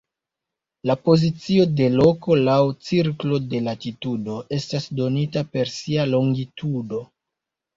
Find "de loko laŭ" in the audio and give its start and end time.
1.81-2.57